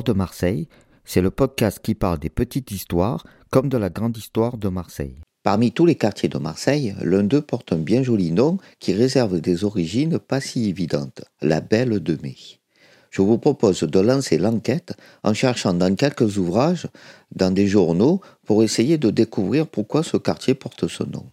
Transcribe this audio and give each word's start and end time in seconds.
De 0.00 0.14
Marseille, 0.14 0.68
c'est 1.04 1.20
le 1.20 1.30
podcast 1.30 1.80
qui 1.82 1.94
parle 1.94 2.18
des 2.18 2.30
petites 2.30 2.70
histoires 2.70 3.26
comme 3.50 3.68
de 3.68 3.76
la 3.76 3.90
grande 3.90 4.16
histoire 4.16 4.56
de 4.56 4.68
Marseille. 4.70 5.16
Parmi 5.42 5.70
tous 5.70 5.84
les 5.84 5.96
quartiers 5.96 6.30
de 6.30 6.38
Marseille, 6.38 6.94
l'un 7.02 7.22
d'eux 7.22 7.42
porte 7.42 7.74
un 7.74 7.78
bien 7.78 8.02
joli 8.02 8.32
nom 8.32 8.56
qui 8.80 8.94
réserve 8.94 9.42
des 9.42 9.64
origines 9.64 10.18
pas 10.18 10.40
si 10.40 10.70
évidentes, 10.70 11.22
la 11.42 11.60
Belle 11.60 12.00
de 12.00 12.18
Mai. 12.22 12.36
Je 13.10 13.20
vous 13.20 13.36
propose 13.36 13.82
de 13.82 14.00
lancer 14.00 14.38
l'enquête 14.38 14.94
en 15.24 15.34
cherchant 15.34 15.74
dans 15.74 15.94
quelques 15.94 16.38
ouvrages, 16.38 16.88
dans 17.36 17.50
des 17.50 17.66
journaux, 17.66 18.22
pour 18.46 18.62
essayer 18.62 18.96
de 18.96 19.10
découvrir 19.10 19.66
pourquoi 19.66 20.02
ce 20.02 20.16
quartier 20.16 20.54
porte 20.54 20.88
ce 20.88 21.02
nom. 21.04 21.26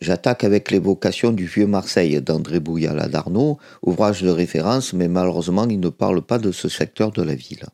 J'attaque 0.00 0.44
avec 0.44 0.70
l'évocation 0.70 1.30
du 1.30 1.46
vieux 1.46 1.66
Marseille 1.66 2.20
d'André 2.20 2.58
Bouillala 2.58 3.08
d'Arnaud, 3.08 3.58
ouvrage 3.82 4.22
de 4.22 4.28
référence, 4.28 4.92
mais 4.92 5.08
malheureusement 5.08 5.68
il 5.68 5.78
ne 5.78 5.88
parle 5.88 6.20
pas 6.22 6.38
de 6.38 6.50
ce 6.50 6.68
secteur 6.68 7.12
de 7.12 7.22
la 7.22 7.34
ville. 7.34 7.64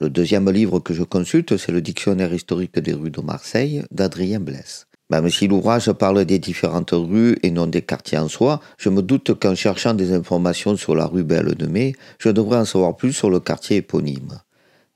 Le 0.00 0.10
deuxième 0.10 0.50
livre 0.50 0.80
que 0.80 0.94
je 0.94 1.02
consulte, 1.02 1.56
c'est 1.56 1.72
le 1.72 1.80
Dictionnaire 1.80 2.32
historique 2.32 2.78
des 2.78 2.92
rues 2.92 3.10
de 3.10 3.20
Marseille 3.20 3.82
d'Adrien 3.90 4.40
Blesse. 4.40 4.86
Même 5.10 5.30
si 5.30 5.46
l'ouvrage 5.46 5.92
parle 5.92 6.24
des 6.24 6.38
différentes 6.38 6.90
rues 6.92 7.38
et 7.42 7.50
non 7.50 7.66
des 7.66 7.82
quartiers 7.82 8.18
en 8.18 8.28
soi, 8.28 8.60
je 8.76 8.88
me 8.88 9.02
doute 9.02 9.38
qu'en 9.38 9.54
cherchant 9.54 9.94
des 9.94 10.12
informations 10.12 10.76
sur 10.76 10.94
la 10.94 11.06
rue 11.06 11.22
Belle 11.22 11.54
de 11.54 11.66
Mai, 11.66 11.94
je 12.18 12.28
devrais 12.30 12.58
en 12.58 12.64
savoir 12.64 12.96
plus 12.96 13.12
sur 13.12 13.30
le 13.30 13.38
quartier 13.38 13.76
éponyme. 13.76 14.40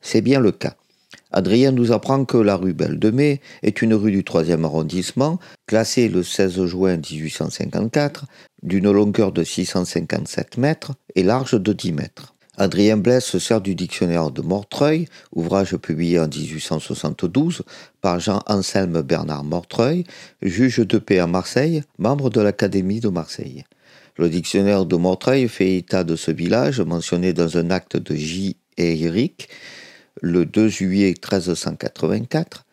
C'est 0.00 0.20
bien 0.20 0.40
le 0.40 0.50
cas. 0.50 0.74
Adrien 1.32 1.72
nous 1.72 1.92
apprend 1.92 2.24
que 2.24 2.36
la 2.36 2.56
rue 2.56 2.72
Belle 2.72 2.98
de 2.98 3.10
Mai 3.10 3.40
est 3.62 3.82
une 3.82 3.94
rue 3.94 4.10
du 4.10 4.22
3e 4.22 4.64
arrondissement, 4.64 5.38
classée 5.66 6.08
le 6.08 6.22
16 6.22 6.64
juin 6.66 6.96
1854, 6.96 8.26
d'une 8.62 8.90
longueur 8.90 9.32
de 9.32 9.44
657 9.44 10.58
mètres 10.58 10.92
et 11.14 11.22
large 11.22 11.60
de 11.60 11.72
10 11.72 11.92
mètres. 11.92 12.34
Adrien 12.56 12.96
Blaise 12.96 13.24
se 13.24 13.38
sert 13.38 13.60
du 13.60 13.74
dictionnaire 13.74 14.30
de 14.30 14.42
Mortreuil, 14.42 15.06
ouvrage 15.34 15.76
publié 15.76 16.18
en 16.18 16.28
1872 16.28 17.62
par 18.02 18.20
Jean-Anselme 18.20 19.00
Bernard 19.00 19.44
Mortreuil, 19.44 20.04
juge 20.42 20.80
de 20.80 20.98
paix 20.98 21.20
à 21.20 21.26
Marseille, 21.26 21.82
membre 21.98 22.28
de 22.28 22.40
l'Académie 22.40 23.00
de 23.00 23.08
Marseille. 23.08 23.64
Le 24.18 24.28
dictionnaire 24.28 24.84
de 24.84 24.96
Mortreuil 24.96 25.48
fait 25.48 25.76
état 25.76 26.04
de 26.04 26.16
ce 26.16 26.30
village 26.30 26.80
mentionné 26.80 27.32
dans 27.32 27.56
un 27.56 27.70
acte 27.70 27.96
de 27.96 28.14
J. 28.14 28.56
Eric, 28.76 29.48
le 30.20 30.46
2 30.46 30.68
juillet 30.68 31.08
1384. 31.08 32.64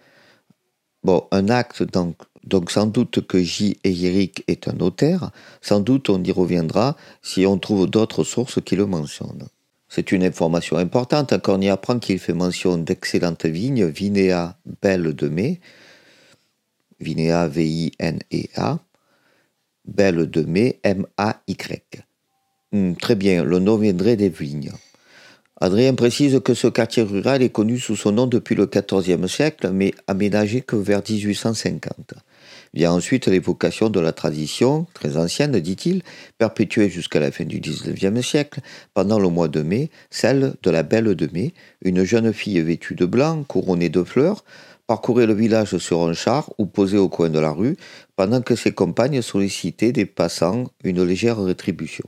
Bon, 1.03 1.27
un 1.31 1.49
acte 1.49 1.83
donc, 1.83 2.17
donc 2.43 2.71
sans 2.71 2.87
doute 2.87 3.25
que 3.25 3.41
J. 3.41 3.77
et 3.83 4.05
Eric 4.05 4.43
est 4.47 4.67
un 4.67 4.73
notaire, 4.73 5.31
sans 5.61 5.79
doute 5.79 6.09
on 6.09 6.23
y 6.23 6.31
reviendra 6.31 6.95
si 7.21 7.45
on 7.45 7.57
trouve 7.57 7.89
d'autres 7.89 8.23
sources 8.23 8.61
qui 8.61 8.75
le 8.75 8.85
mentionnent. 8.85 9.47
C'est 9.89 10.11
une 10.11 10.23
information 10.23 10.77
importante 10.77 11.33
quand 11.41 11.57
on 11.57 11.61
y 11.61 11.69
apprend 11.69 11.99
qu'il 11.99 12.19
fait 12.19 12.33
mention 12.33 12.77
d'excellentes 12.77 13.45
vignes, 13.45 13.85
Vinéa 13.85 14.57
Belle 14.81 15.13
de 15.13 15.29
Mai, 15.29 15.61
Vinéa 16.99 17.47
V-I-N-E-A, 17.47 18.79
Belle 19.85 20.29
de 20.29 20.41
Mai 20.41 20.79
M-A-Y. 20.83 22.03
Hmm, 22.73 22.93
très 22.95 23.15
bien, 23.15 23.45
le 23.45 23.59
nom 23.59 23.77
viendrait 23.77 24.17
des 24.17 24.29
vignes. 24.29 24.73
Adrien 25.59 25.95
précise 25.95 26.39
que 26.45 26.53
ce 26.53 26.67
quartier 26.67 27.01
rural 27.01 27.41
est 27.41 27.49
connu 27.49 27.79
sous 27.79 27.95
son 27.95 28.11
nom 28.11 28.27
depuis 28.27 28.53
le 28.53 28.67
XIVe 28.67 29.25
siècle, 29.25 29.71
mais 29.73 29.91
aménagé 30.05 30.61
que 30.61 30.75
vers 30.75 31.01
1850. 31.01 32.13
Vient 32.75 32.91
ensuite 32.91 33.25
l'évocation 33.25 33.89
de 33.89 33.99
la 33.99 34.11
tradition, 34.11 34.85
très 34.93 35.17
ancienne, 35.17 35.59
dit-il, 35.59 36.03
perpétuée 36.37 36.89
jusqu'à 36.89 37.19
la 37.19 37.31
fin 37.31 37.45
du 37.45 37.59
XIXe 37.59 38.21
siècle, 38.23 38.59
pendant 38.93 39.17
le 39.17 39.29
mois 39.29 39.47
de 39.47 39.63
mai, 39.63 39.89
celle 40.11 40.53
de 40.61 40.69
la 40.69 40.83
Belle 40.83 41.15
de 41.15 41.29
Mai, 41.33 41.55
une 41.81 42.03
jeune 42.03 42.33
fille 42.33 42.61
vêtue 42.61 42.93
de 42.93 43.07
blanc, 43.07 43.43
couronnée 43.43 43.89
de 43.89 44.03
fleurs, 44.03 44.43
parcourait 44.85 45.25
le 45.25 45.33
village 45.33 45.75
sur 45.79 46.03
un 46.03 46.13
char 46.13 46.51
ou 46.59 46.67
posait 46.67 46.97
au 46.97 47.09
coin 47.09 47.29
de 47.29 47.39
la 47.39 47.49
rue, 47.49 47.77
pendant 48.15 48.43
que 48.43 48.55
ses 48.55 48.73
compagnes 48.73 49.23
sollicitaient 49.23 49.91
des 49.91 50.05
passants 50.05 50.65
une 50.83 51.03
légère 51.03 51.41
rétribution. 51.41 52.05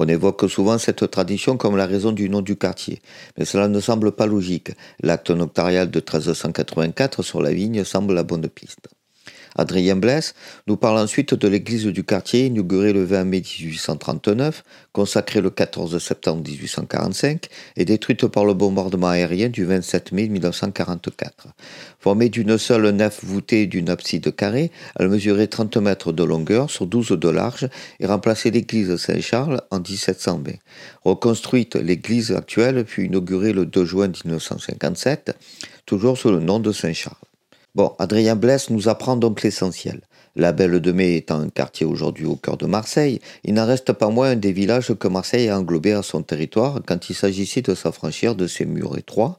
On 0.00 0.06
évoque 0.06 0.48
souvent 0.48 0.78
cette 0.78 1.10
tradition 1.10 1.56
comme 1.56 1.76
la 1.76 1.84
raison 1.84 2.12
du 2.12 2.30
nom 2.30 2.40
du 2.40 2.56
quartier, 2.56 3.02
mais 3.36 3.44
cela 3.44 3.66
ne 3.66 3.80
semble 3.80 4.12
pas 4.12 4.26
logique. 4.26 4.70
L'acte 5.02 5.32
notarial 5.32 5.90
de 5.90 5.98
1384 5.98 7.24
sur 7.24 7.42
la 7.42 7.52
vigne 7.52 7.82
semble 7.82 8.14
la 8.14 8.22
bonne 8.22 8.48
piste. 8.48 8.88
Adrien 9.58 9.96
Blesse 9.96 10.34
nous 10.68 10.76
parle 10.76 10.98
ensuite 10.98 11.34
de 11.34 11.48
l'église 11.48 11.86
du 11.86 12.04
quartier 12.04 12.46
inaugurée 12.46 12.92
le 12.92 13.04
20 13.04 13.24
mai 13.24 13.42
1839, 13.42 14.62
consacrée 14.92 15.40
le 15.40 15.50
14 15.50 15.98
septembre 15.98 16.42
1845 16.48 17.48
et 17.76 17.84
détruite 17.84 18.26
par 18.28 18.44
le 18.44 18.54
bombardement 18.54 19.08
aérien 19.08 19.48
du 19.48 19.64
27 19.64 20.12
mai 20.12 20.28
1944. 20.28 21.48
Formée 21.98 22.28
d'une 22.28 22.56
seule 22.56 22.88
nef 22.90 23.24
voûtée 23.24 23.66
d'une 23.66 23.90
abside 23.90 24.34
carrée, 24.34 24.70
elle 24.98 25.08
mesurait 25.08 25.48
30 25.48 25.76
mètres 25.78 26.12
de 26.12 26.22
longueur 26.22 26.70
sur 26.70 26.86
12 26.86 27.08
de 27.18 27.28
large 27.28 27.68
et 27.98 28.06
remplaçait 28.06 28.50
l'église 28.50 28.96
Saint-Charles 28.96 29.60
en 29.70 29.80
1720. 29.80 30.52
Reconstruite, 31.04 31.74
l'église 31.74 32.30
actuelle 32.32 32.84
fut 32.86 33.06
inaugurée 33.06 33.52
le 33.52 33.66
2 33.66 33.84
juin 33.84 34.08
1957, 34.08 35.36
toujours 35.84 36.16
sous 36.16 36.30
le 36.30 36.38
nom 36.38 36.60
de 36.60 36.70
Saint-Charles. 36.70 37.16
Bon, 37.74 37.94
Adrien 37.98 38.34
Blesse 38.34 38.70
nous 38.70 38.88
apprend 38.88 39.16
donc 39.16 39.42
l'essentiel. 39.42 40.00
La 40.36 40.52
Belle 40.52 40.80
de 40.80 40.92
Mai 40.92 41.16
étant 41.16 41.40
un 41.40 41.50
quartier 41.50 41.84
aujourd'hui 41.84 42.24
au 42.24 42.34
cœur 42.34 42.56
de 42.56 42.66
Marseille, 42.66 43.20
il 43.44 43.54
n'en 43.54 43.66
reste 43.66 43.92
pas 43.92 44.08
moins 44.08 44.30
un 44.30 44.36
des 44.36 44.52
villages 44.52 44.94
que 44.94 45.08
Marseille 45.08 45.48
a 45.48 45.58
englobé 45.58 45.92
à 45.92 46.02
son 46.02 46.22
territoire 46.22 46.80
quand 46.86 47.10
il 47.10 47.14
s'agissait 47.14 47.60
de 47.60 47.74
s'affranchir 47.74 48.34
de 48.34 48.46
ses 48.46 48.64
murs 48.64 48.96
étroits. 48.96 49.38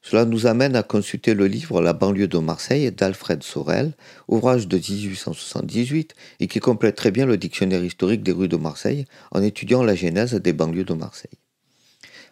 Cela 0.00 0.24
nous 0.24 0.46
amène 0.46 0.74
à 0.76 0.82
consulter 0.82 1.34
le 1.34 1.48
livre 1.48 1.82
La 1.82 1.92
banlieue 1.92 2.28
de 2.28 2.38
Marseille 2.38 2.92
d'Alfred 2.92 3.42
Sorel, 3.42 3.92
ouvrage 4.28 4.68
de 4.68 4.76
1878 4.76 6.14
et 6.40 6.46
qui 6.46 6.60
complète 6.60 6.96
très 6.96 7.10
bien 7.10 7.26
le 7.26 7.36
dictionnaire 7.36 7.84
historique 7.84 8.22
des 8.22 8.32
rues 8.32 8.48
de 8.48 8.56
Marseille 8.56 9.04
en 9.32 9.42
étudiant 9.42 9.82
la 9.82 9.96
genèse 9.96 10.34
des 10.34 10.52
banlieues 10.52 10.84
de 10.84 10.94
Marseille. 10.94 11.38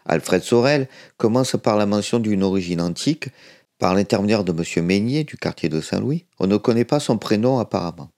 Alfred 0.07 0.43
Sorel 0.43 0.89
commence 1.17 1.57
par 1.63 1.77
la 1.77 1.87
mention 1.87 2.19
d'une 2.19 2.43
origine 2.43 2.81
antique, 2.81 3.29
par 3.79 3.95
l'intermédiaire 3.95 4.45
de 4.45 4.53
M. 4.53 4.85
Meignier 4.85 5.25
du 5.25 5.37
quartier 5.37 5.69
de 5.69 5.81
Saint-Louis, 5.81 6.27
on 6.39 6.47
ne 6.47 6.57
connaît 6.57 6.85
pas 6.85 7.01
son 7.01 7.19
prénom 7.19 7.59
apparemment. 7.59 8.11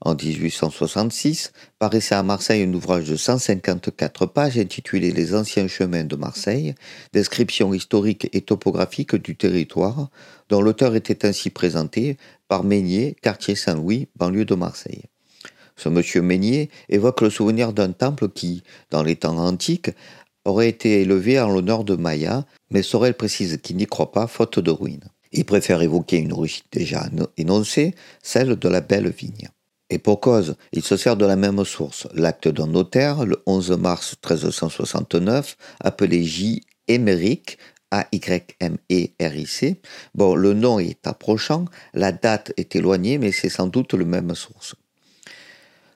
En 0.00 0.14
1866, 0.14 1.52
paraissait 1.78 2.14
à 2.14 2.22
Marseille 2.22 2.62
un 2.62 2.74
ouvrage 2.74 3.08
de 3.08 3.16
154 3.16 4.26
pages 4.26 4.58
intitulé 4.58 5.12
Les 5.12 5.34
anciens 5.34 5.66
chemins 5.66 6.04
de 6.04 6.16
Marseille, 6.16 6.74
description 7.14 7.72
historique 7.72 8.28
et 8.32 8.42
topographique 8.42 9.16
du 9.16 9.34
territoire, 9.34 10.10
dont 10.50 10.60
l'auteur 10.60 10.94
était 10.94 11.26
ainsi 11.26 11.48
présenté 11.48 12.18
par 12.48 12.64
Meignier, 12.64 13.16
quartier 13.22 13.54
Saint-Louis, 13.54 14.08
banlieue 14.16 14.44
de 14.44 14.54
Marseille. 14.54 15.04
Ce 15.76 15.88
monsieur 15.88 16.22
Meignier 16.22 16.70
évoque 16.88 17.20
le 17.20 17.30
souvenir 17.30 17.72
d'un 17.72 17.92
temple 17.92 18.28
qui, 18.28 18.62
dans 18.90 19.02
les 19.02 19.16
temps 19.16 19.38
antiques, 19.38 19.90
aurait 20.44 20.68
été 20.68 21.00
élevé 21.02 21.40
en 21.40 21.50
l'honneur 21.50 21.84
de 21.84 21.96
Maya, 21.96 22.44
mais 22.70 22.82
Sorel 22.82 23.14
précise 23.14 23.58
qu'il 23.62 23.76
n'y 23.76 23.86
croit 23.86 24.12
pas, 24.12 24.26
faute 24.26 24.58
de 24.58 24.70
ruines. 24.70 25.08
Il 25.32 25.44
préfère 25.44 25.82
évoquer 25.82 26.18
une 26.18 26.32
origine 26.32 26.64
déjà 26.70 27.06
énoncée, 27.36 27.94
celle 28.22 28.56
de 28.56 28.68
la 28.68 28.80
belle 28.80 29.10
vigne. 29.10 29.48
Et 29.90 29.98
pour 29.98 30.20
cause, 30.20 30.56
il 30.72 30.82
se 30.82 30.96
sert 30.96 31.16
de 31.16 31.26
la 31.26 31.36
même 31.36 31.64
source, 31.64 32.06
l'acte 32.14 32.48
d'un 32.48 32.66
notaire, 32.66 33.26
le 33.26 33.42
11 33.46 33.72
mars 33.72 34.16
1369, 34.24 35.56
appelé 35.80 36.24
J. 36.24 36.62
Émeric, 36.88 37.58
A-Y-M-E-R-I-C. 37.90 39.80
Bon, 40.14 40.34
le 40.34 40.54
nom 40.54 40.78
est 40.78 41.06
approchant, 41.06 41.66
la 41.92 42.12
date 42.12 42.52
est 42.56 42.74
éloignée, 42.76 43.18
mais 43.18 43.32
c'est 43.32 43.48
sans 43.48 43.66
doute 43.66 43.94
la 43.94 44.04
même 44.04 44.34
source. 44.34 44.74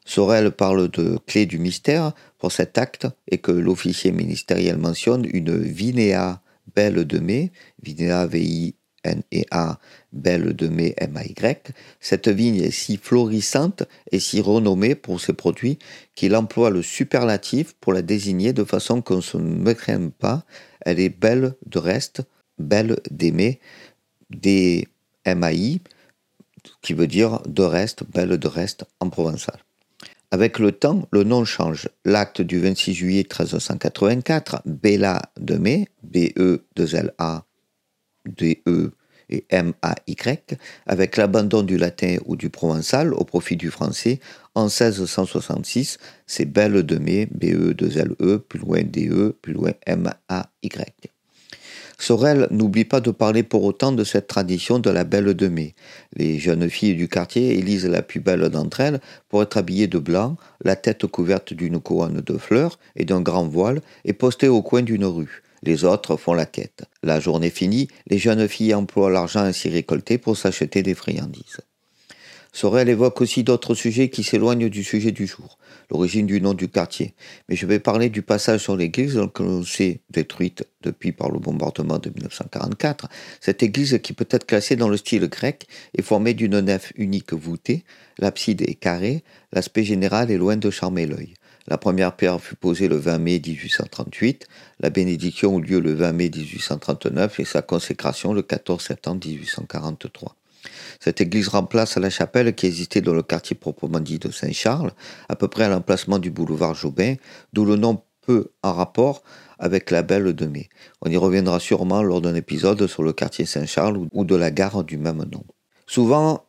Sorel 0.08 0.52
parle 0.52 0.88
de 0.88 1.19
clé 1.26 1.44
du 1.44 1.58
mystère 1.58 2.12
pour 2.38 2.50
cet 2.50 2.78
acte 2.78 3.06
et 3.31 3.37
que 3.37 3.52
l'officier 3.52 4.10
ministériel 4.10 4.78
mentionne 4.78 5.28
une 5.31 5.58
Vinéa 5.58 6.40
belle 6.75 7.05
de 7.05 7.19
mai, 7.19 7.52
Vinéa 7.82 8.26
V-I-N-E-A, 8.26 9.78
belle 10.14 10.56
de 10.56 10.69
mai 10.69 10.94
M-A-Y. 10.96 11.75
Cette 12.00 12.28
vigne 12.28 12.56
est 12.56 12.70
si 12.70 12.96
florissante 12.96 13.82
et 14.10 14.19
si 14.19 14.40
renommée 14.40 14.94
pour 14.94 15.20
ses 15.20 15.34
produits 15.34 15.78
qu'il 16.14 16.34
emploie 16.37 16.70
le 16.70 16.81
superlatif 16.81 17.75
pour 17.78 17.93
la 17.93 18.00
désigner 18.00 18.55
de 18.55 18.64
façon 18.64 19.02
qu'on 19.02 19.16
ne 19.16 19.20
se 19.20 19.37
mécrème 19.37 20.10
pas. 20.10 20.43
Elle 20.81 21.00
est 21.00 21.10
belle 21.10 21.52
de 21.66 21.78
reste, 21.78 22.22
belle 22.58 22.99
d'aimer, 23.10 23.60
des 24.31 24.88
M-A-I, 25.26 25.82
qui 26.81 26.94
veut 26.94 27.06
dire 27.06 27.40
de 27.46 27.62
reste, 27.62 28.05
belle 28.10 28.38
de 28.38 28.49
reste 28.49 28.87
en 29.00 29.10
provençal. 29.10 29.58
Avec 30.31 30.59
le 30.59 30.73
temps, 30.73 31.09
le 31.11 31.25
nom 31.25 31.47
change. 31.47 31.89
L'acte 32.05 32.43
du 32.43 32.59
26 32.61 32.93
juillet 32.93 33.23
1384, 33.23 34.61
Bella 34.67 35.23
de 35.41 35.57
Mai, 35.57 35.89
B-E-2-L-A, 36.03 37.47
D-E 38.27 38.93
et 39.31 39.47
M-A-Y, 39.49 40.59
avec 40.87 41.17
l'abandon 41.17 41.63
du 41.63 41.79
latin 41.79 42.17
ou 42.27 42.37
du 42.37 42.51
provençal 42.51 43.15
au 43.15 43.25
profit 43.25 43.57
du 43.57 43.71
français, 43.71 44.21
en 44.55 44.65
1666, 44.65 45.99
c'est 46.27 46.45
Belle 46.45 46.83
de 46.83 46.99
Mai, 46.99 47.27
B-E-2-L-E, 47.31 48.39
plus 48.39 48.59
loin 48.59 48.83
D-E, 48.83 49.35
plus 49.41 49.55
loin 49.55 49.73
M-A-Y. 49.87 51.11
Sorel 52.00 52.47
n'oublie 52.50 52.85
pas 52.85 53.00
de 53.00 53.11
parler 53.11 53.43
pour 53.43 53.65
autant 53.65 53.91
de 53.91 54.05
cette 54.05 54.29
tradition 54.29 54.79
de 54.79 54.89
la 54.89 55.03
belle 55.05 55.35
de 55.35 55.49
mai. 55.49 55.75
Les 56.15 56.39
jeunes 56.39 56.71
filles 56.71 56.95
du 56.95 57.09
quartier 57.09 57.59
élisent 57.59 57.87
la 57.87 58.03
plus 58.03 58.21
belle 58.21 58.49
d'entre 58.49 58.81
elles 58.81 59.00
pour 59.29 59.43
être 59.43 59.56
habillées 59.56 59.89
de 59.89 59.99
blanc, 59.99 60.37
la 60.65 60.77
tête 60.77 61.06
couverte 61.06 61.53
d'une 61.53 61.81
couronne 61.81 62.21
de 62.21 62.39
fleurs 62.39 62.79
et 62.95 63.05
d'un 63.05 63.21
grand 63.21 63.49
voile 63.49 63.81
et 64.05 64.12
postée 64.12 64.49
au 64.49 64.62
coin 64.62 64.83
d'une 64.83 65.05
rue. 65.05 65.43
Les 65.65 65.85
autres 65.85 66.17
font 66.17 66.35
la 66.35 66.47
quête. 66.47 66.85
La 67.03 67.19
journée 67.19 67.50
finie, 67.50 67.89
les 68.06 68.19
jeunes 68.19 68.47
filles 68.47 68.75
emploient 68.75 69.11
l'argent 69.11 69.41
ainsi 69.41 69.69
récolté 69.69 70.19
pour 70.19 70.37
s'acheter 70.37 70.85
des 70.85 70.94
friandises. 70.94 71.59
Sorel 72.58 72.88
évoque 72.88 73.20
aussi 73.20 73.44
d'autres 73.44 73.76
sujets 73.76 74.08
qui 74.08 74.25
s'éloignent 74.25 74.69
du 74.69 74.82
sujet 74.82 75.12
du 75.12 75.28
jour, 75.28 75.58
l'origine 75.93 76.26
du 76.26 76.40
nom 76.40 76.55
du 76.55 76.69
quartier. 76.69 77.14
Mais 77.49 77.55
je 77.55 77.66
vais 77.66 77.78
parler 77.78 78.08
du 78.08 78.20
passage 78.20 78.62
sur 78.62 78.75
l'église 78.75 79.16
que 79.32 79.44
l'on 79.44 79.62
sait 79.62 80.00
détruite 80.10 80.66
depuis 80.82 81.12
par 81.12 81.31
le 81.31 81.38
bombardement 81.38 82.00
de 82.00 82.10
1944. 82.10 83.06
Cette 83.40 83.62
église 83.62 84.00
qui 84.02 84.12
peut 84.12 84.26
être 84.28 84.44
classée 84.44 84.75
dans 84.75 84.88
le 84.88 84.96
style 84.96 85.28
grec 85.28 85.69
est 85.96 86.02
formée 86.02 86.34
d'une 86.34 86.58
nef 86.58 86.93
unique 86.96 87.32
voûtée, 87.32 87.84
l'abside 88.19 88.62
est 88.62 88.75
carrée, 88.75 89.22
l'aspect 89.52 89.84
général 89.84 90.32
est 90.32 90.37
loin 90.37 90.56
de 90.56 90.69
charmer 90.69 91.06
l'œil. 91.06 91.34
La 91.69 91.78
première 91.78 92.16
pierre 92.16 92.40
fut 92.40 92.56
posée 92.56 92.88
le 92.88 92.96
20 92.96 93.19
mai 93.19 93.40
1838, 93.46 94.49
la 94.81 94.90
bénédiction 94.90 95.60
eut 95.60 95.62
lieu 95.62 95.78
le 95.78 95.94
20 95.94 96.12
mai 96.12 96.28
1839 96.34 97.38
et 97.38 97.44
sa 97.44 97.62
consécration 97.62 98.32
le 98.32 98.43
14 98.43 98.82
septembre 98.82 99.25
1843. 99.25 100.34
Cette 101.00 101.20
église 101.20 101.49
remplace 101.49 101.97
la 101.97 102.11
chapelle 102.11 102.55
qui 102.55 102.67
existait 102.67 103.00
dans 103.00 103.15
le 103.15 103.23
quartier 103.23 103.56
proprement 103.56 104.00
dit 104.00 104.19
de 104.19 104.31
Saint-Charles, 104.31 104.93
à 105.29 105.37
peu 105.37 105.49
près 105.49 105.65
à 105.65 105.69
l'emplacement 105.69 106.19
du 106.19 106.31
boulevard 106.31 106.75
Jobin, 106.75 107.15
d'où 107.53 107.65
le 107.65 107.76
nom 107.76 108.03
peu 108.23 108.53
en 108.62 108.75
rapport 108.75 109.23
avec 109.59 109.91
la 109.91 110.03
Belle 110.03 110.35
de 110.35 110.47
Mai. 110.47 110.69
On 111.00 111.11
y 111.11 111.17
reviendra 111.17 111.61
sûrement 111.61 112.03
lors 112.03 112.20
d'un 112.20 112.35
épisode 112.35 112.87
sur 112.87 113.03
le 113.03 113.12
quartier 113.12 113.47
Saint-Charles 113.47 114.06
ou 114.12 114.25
de 114.25 114.37
la 114.37 114.50
gare 114.50 114.85
du 114.85 114.99
même 114.99 115.25
nom. 115.32 115.44
Souvent, 115.87 116.44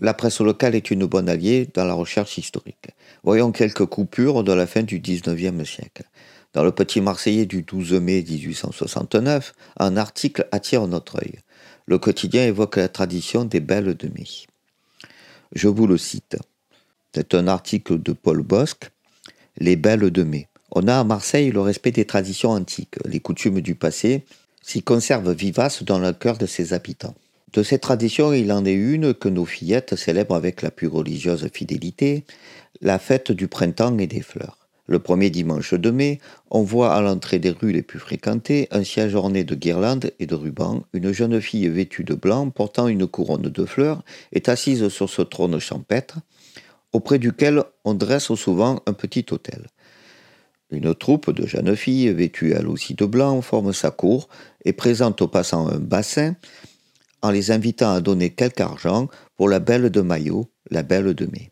la 0.00 0.14
presse 0.14 0.40
locale 0.40 0.74
est 0.74 0.90
une 0.90 1.06
bonne 1.06 1.28
alliée 1.28 1.68
dans 1.72 1.84
la 1.84 1.94
recherche 1.94 2.36
historique. 2.38 2.88
Voyons 3.24 3.52
quelques 3.52 3.86
coupures 3.86 4.44
de 4.44 4.52
la 4.52 4.66
fin 4.66 4.82
du 4.82 4.98
XIXe 4.98 5.68
siècle. 5.68 6.04
Dans 6.52 6.64
le 6.64 6.72
Petit 6.72 7.00
Marseillais 7.00 7.46
du 7.46 7.62
12 7.62 7.94
mai 7.94 8.22
1869, 8.22 9.54
un 9.78 9.96
article 9.96 10.46
attire 10.52 10.86
notre 10.86 11.16
œil 11.16 11.38
le 11.86 11.98
quotidien 11.98 12.44
évoque 12.44 12.76
la 12.76 12.88
tradition 12.88 13.44
des 13.44 13.60
belles 13.60 13.94
de 13.96 14.08
mai. 14.08 14.26
Je 15.54 15.68
vous 15.68 15.86
le 15.86 15.98
cite. 15.98 16.36
C'est 17.14 17.34
un 17.34 17.46
article 17.46 18.00
de 18.02 18.12
Paul 18.12 18.42
Bosque, 18.42 18.90
Les 19.58 19.76
belles 19.76 20.10
de 20.10 20.22
mai. 20.22 20.48
On 20.70 20.88
a 20.88 20.98
à 20.98 21.04
Marseille 21.04 21.50
le 21.50 21.60
respect 21.60 21.92
des 21.92 22.06
traditions 22.06 22.50
antiques, 22.50 22.96
les 23.04 23.20
coutumes 23.20 23.60
du 23.60 23.74
passé 23.74 24.24
s'y 24.62 24.82
conservent 24.82 25.32
vivaces 25.32 25.82
dans 25.82 25.98
le 25.98 26.12
cœur 26.12 26.38
de 26.38 26.46
ses 26.46 26.72
habitants. 26.72 27.14
De 27.52 27.62
ces 27.62 27.78
traditions, 27.78 28.32
il 28.32 28.50
en 28.52 28.64
est 28.64 28.72
une 28.72 29.12
que 29.12 29.28
nos 29.28 29.44
fillettes 29.44 29.96
célèbrent 29.96 30.36
avec 30.36 30.62
la 30.62 30.70
plus 30.70 30.86
religieuse 30.86 31.46
fidélité, 31.52 32.24
la 32.80 32.98
fête 32.98 33.30
du 33.30 33.48
printemps 33.48 33.98
et 33.98 34.06
des 34.06 34.22
fleurs. 34.22 34.61
Le 34.92 34.98
premier 34.98 35.30
dimanche 35.30 35.72
de 35.72 35.90
mai, 35.90 36.20
on 36.50 36.60
voit 36.60 36.92
à 36.94 37.00
l'entrée 37.00 37.38
des 37.38 37.48
rues 37.48 37.72
les 37.72 37.80
plus 37.80 37.98
fréquentées, 37.98 38.68
un 38.70 38.84
siège 38.84 39.14
orné 39.14 39.42
de 39.42 39.54
guirlandes 39.54 40.10
et 40.18 40.26
de 40.26 40.34
rubans, 40.34 40.82
une 40.92 41.12
jeune 41.12 41.40
fille 41.40 41.66
vêtue 41.68 42.04
de 42.04 42.12
blanc 42.12 42.50
portant 42.50 42.88
une 42.88 43.06
couronne 43.06 43.48
de 43.48 43.64
fleurs 43.64 44.04
est 44.32 44.50
assise 44.50 44.88
sur 44.88 45.08
ce 45.08 45.22
trône 45.22 45.58
champêtre, 45.58 46.18
auprès 46.92 47.18
duquel 47.18 47.62
on 47.86 47.94
dresse 47.94 48.34
souvent 48.34 48.82
un 48.84 48.92
petit 48.92 49.24
hôtel. 49.30 49.68
Une 50.70 50.94
troupe 50.94 51.30
de 51.30 51.46
jeunes 51.46 51.74
filles, 51.74 52.12
vêtues 52.12 52.52
elles 52.52 52.68
aussi 52.68 52.92
de 52.92 53.06
blanc, 53.06 53.40
forme 53.40 53.72
sa 53.72 53.90
cour 53.90 54.28
et 54.66 54.74
présente 54.74 55.22
aux 55.22 55.28
passants 55.28 55.68
un 55.68 55.78
bassin 55.78 56.36
en 57.22 57.30
les 57.30 57.50
invitant 57.50 57.94
à 57.94 58.02
donner 58.02 58.28
quelque 58.28 58.60
argent 58.60 59.08
pour 59.38 59.48
la 59.48 59.58
belle 59.58 59.88
de 59.88 60.02
maillot, 60.02 60.50
la 60.70 60.82
belle 60.82 61.14
de 61.14 61.24
mai. 61.24 61.51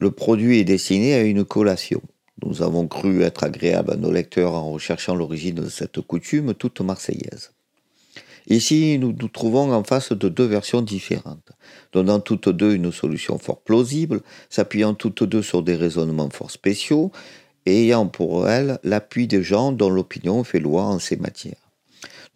Le 0.00 0.12
produit 0.12 0.60
est 0.60 0.64
destiné 0.64 1.14
à 1.14 1.22
une 1.22 1.44
collation. 1.44 2.00
Nous 2.44 2.62
avons 2.62 2.86
cru 2.86 3.22
être 3.22 3.42
agréable 3.42 3.90
à 3.90 3.96
nos 3.96 4.12
lecteurs 4.12 4.54
en 4.54 4.70
recherchant 4.70 5.16
l'origine 5.16 5.56
de 5.56 5.68
cette 5.68 6.00
coutume 6.00 6.54
toute 6.54 6.80
marseillaise. 6.80 7.50
Ici, 8.46 8.96
nous 9.00 9.12
nous 9.12 9.26
trouvons 9.26 9.72
en 9.72 9.82
face 9.82 10.12
de 10.12 10.28
deux 10.28 10.46
versions 10.46 10.82
différentes, 10.82 11.50
donnant 11.92 12.20
toutes 12.20 12.48
deux 12.48 12.74
une 12.74 12.92
solution 12.92 13.38
fort 13.38 13.60
plausible, 13.60 14.20
s'appuyant 14.50 14.94
toutes 14.94 15.24
deux 15.24 15.42
sur 15.42 15.64
des 15.64 15.74
raisonnements 15.74 16.30
fort 16.30 16.52
spéciaux, 16.52 17.10
et 17.66 17.86
ayant 17.86 18.06
pour 18.06 18.48
elles 18.48 18.78
l'appui 18.84 19.26
des 19.26 19.42
gens 19.42 19.72
dont 19.72 19.90
l'opinion 19.90 20.44
fait 20.44 20.60
loi 20.60 20.84
en 20.84 21.00
ces 21.00 21.16
matières. 21.16 21.70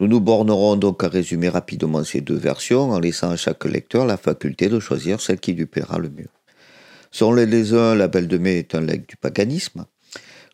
Nous 0.00 0.08
nous 0.08 0.20
bornerons 0.20 0.74
donc 0.74 1.04
à 1.04 1.08
résumer 1.08 1.48
rapidement 1.48 2.02
ces 2.02 2.22
deux 2.22 2.36
versions 2.36 2.90
en 2.90 2.98
laissant 2.98 3.30
à 3.30 3.36
chaque 3.36 3.64
lecteur 3.64 4.04
la 4.04 4.16
faculté 4.16 4.68
de 4.68 4.80
choisir 4.80 5.20
celle 5.20 5.38
qui 5.38 5.52
lui 5.52 5.66
plaira 5.66 5.98
le 5.98 6.10
mieux. 6.10 6.28
Selon 7.14 7.32
les 7.34 7.74
uns, 7.74 7.94
la 7.94 8.08
Belle 8.08 8.26
de 8.26 8.38
Mai 8.38 8.58
est 8.58 8.74
un 8.74 8.80
legs 8.80 9.06
du 9.06 9.16
paganisme. 9.16 9.84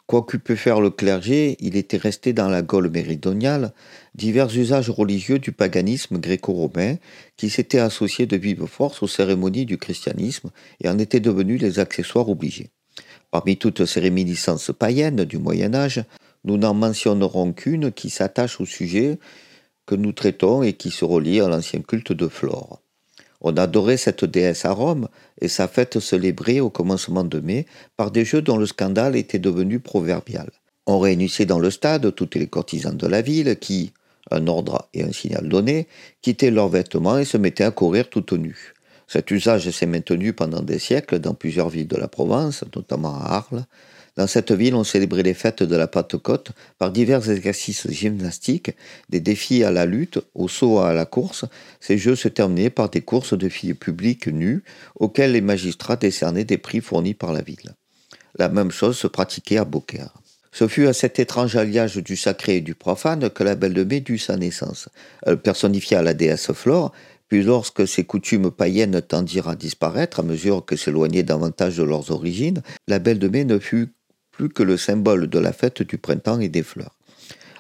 Quoi 0.07 0.25
qu'eût 0.27 0.41
pu 0.41 0.57
faire 0.57 0.81
le 0.81 0.91
clergé, 0.91 1.57
il 1.61 1.77
était 1.77 1.99
resté 1.99 2.33
dans 2.33 2.49
la 2.49 2.63
Gaule 2.63 2.91
méridionale 2.91 3.73
divers 4.17 4.49
usages 4.57 4.91
religieux 4.91 5.39
du 5.39 5.53
paganisme 5.53 6.19
gréco-romain 6.19 6.97
qui 7.37 7.49
s'étaient 7.49 7.79
associés 7.79 8.27
de 8.27 8.37
vive 8.37 8.67
force 8.67 9.05
aux 9.05 9.07
cérémonies 9.07 9.67
du 9.67 9.79
christianisme 9.79 10.51
et 10.81 10.89
en 10.89 10.99
étaient 10.99 11.21
devenus 11.21 11.61
les 11.61 11.79
accessoires 11.79 12.29
obligés. 12.29 12.71
Parmi 13.31 13.57
toutes 13.57 13.85
ces 13.85 14.01
réminiscences 14.01 14.73
païennes 14.77 15.25
du 15.25 15.39
Moyen 15.39 15.75
Âge, 15.75 16.03
nous 16.45 16.57
n'en 16.57 16.75
mentionnerons 16.75 17.53
qu'une 17.53 17.93
qui 17.93 18.11
s'attache 18.11 18.61
au 18.61 18.67
sujet 18.67 19.21
que 19.87 19.95
nous 19.95 20.13
traitons 20.13 20.65
et 20.65 20.73
qui 20.73 20.91
se 20.91 21.05
relie 21.05 21.41
à 21.41 21.49
l'ancien 21.49 21.83
culte 21.83 22.13
de 22.13 22.27
Flore. 22.27 22.81
On 23.41 23.57
adorait 23.57 23.97
cette 23.97 24.25
déesse 24.25 24.65
à 24.65 24.73
Rome 24.73 25.09
et 25.41 25.49
sa 25.49 25.69
fête 25.69 26.01
célébrée 26.01 26.61
au 26.61 26.71
commencement 26.71 27.25
de 27.25 27.41
mai 27.41 27.67
par 27.97 28.11
des 28.11 28.25
jeux 28.25 28.43
dont 28.43 28.57
le 28.57 28.67
scandale 28.67 29.17
était 29.17 29.39
devenu 29.39 29.81
proverbial. 29.81 30.51
On 30.87 30.99
réunissait 30.99 31.47
dans 31.47 31.59
le 31.59 31.71
stade 31.71 32.15
toutes 32.15 32.35
les 32.35 32.47
courtisanes 32.47 32.97
de 32.97 33.07
la 33.07 33.23
ville 33.23 33.57
qui, 33.61 33.93
un 34.31 34.47
ordre 34.47 34.89
et 34.95 35.03
un 35.03 35.13
signal 35.13 35.49
donné, 35.49 35.87
quittaient 36.23 36.51
leurs 36.51 36.69
vêtements 36.69 37.19
et 37.19 37.25
se 37.25 37.37
mettaient 37.37 37.65
à 37.65 37.71
courir 37.71 38.09
toutes 38.09 38.33
nues. 38.33 38.75
Cet 39.09 39.31
usage 39.31 39.71
s'est 39.71 39.87
maintenu 39.87 40.33
pendant 40.33 40.63
des 40.63 40.79
siècles 40.79 41.19
dans 41.19 41.35
plusieurs 41.35 41.71
villes 41.71 41.89
de 41.89 41.97
la 41.97 42.09
Provence, 42.09 42.65
notamment 42.77 43.17
à 43.17 43.37
Arles, 43.37 43.65
dans 44.19 44.27
cette 44.27 44.51
ville, 44.51 44.75
on 44.75 44.83
célébrait 44.83 45.23
les 45.23 45.33
fêtes 45.33 45.63
de 45.63 45.77
la 45.77 45.87
Pentecôte 45.87 46.51
par 46.77 46.91
divers 46.91 47.31
exercices 47.31 47.89
gymnastiques, 47.89 48.73
des 49.11 49.21
défis 49.21 49.63
à 49.63 49.71
la 49.71 49.87
lutte, 49.87 50.19
au 50.35 50.49
saut 50.49 50.81
à 50.81 50.93
la 50.93 51.07
course. 51.07 51.45
Ces 51.79 51.99
jeux 51.99 52.17
se 52.17 52.27
terminaient 52.27 52.69
par 52.69 52.91
des 52.91 53.01
courses 53.01 53.39
de 53.39 53.49
filles 53.49 53.75
publiques 53.75 54.27
nues, 54.27 54.65
auxquelles 54.97 55.31
les 55.31 55.41
magistrats 55.41 55.95
décernaient 55.95 56.45
des 56.45 56.59
prix 56.59 56.81
fournis 56.81 57.15
par 57.15 57.33
la 57.33 57.43
ville. 57.43 57.77
La 58.37 58.49
même 58.49 58.73
chose 58.73 58.99
se 58.99 59.07
pratiquait 59.07 59.59
à 59.59 59.65
Beaucaire. 59.65 60.13
Ce 60.51 60.67
fut 60.67 60.89
à 60.89 60.93
cet 60.93 61.21
étrange 61.21 61.55
alliage 61.55 61.99
du 61.99 62.17
sacré 62.17 62.57
et 62.57 62.61
du 62.61 62.75
profane 62.75 63.31
que 63.31 63.45
la 63.45 63.55
Belle 63.55 63.75
de 63.75 63.85
Mai 63.85 64.01
dut 64.01 64.19
sa 64.19 64.37
naissance. 64.37 64.89
Elle 65.25 65.39
personnifia 65.39 66.03
la 66.03 66.15
déesse 66.15 66.53
Flore, 66.53 66.91
puis 67.29 67.43
lorsque 67.43 67.87
ces 67.87 68.05
coutumes 68.05 68.51
païennes 68.51 69.01
tendirent 69.03 69.49
à 69.49 69.57
disparaître 69.57 70.21
à 70.21 70.23
mesure 70.23 70.65
que 70.65 70.77
s'éloignaient 70.77 71.23
davantage 71.23 71.77
de 71.77 71.83
leurs 71.83 72.11
origines, 72.11 72.63
la 72.87 72.99
Belle 72.99 73.19
de 73.19 73.29
Mai 73.29 73.45
ne 73.45 73.59
fut 73.59 73.93
plus 74.33 74.49
que 74.49 74.63
le 74.63 74.77
symbole 74.77 75.27
de 75.27 75.39
la 75.39 75.53
fête 75.53 75.83
du 75.83 75.99
printemps 75.99 76.41
et 76.41 76.49
des 76.49 76.63
fleurs. 76.63 76.95